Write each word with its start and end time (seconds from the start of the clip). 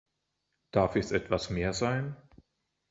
Darf 0.71 0.95
es 0.95 1.11
etwas 1.11 1.51
mehr 1.51 1.73
sein? 1.73 2.17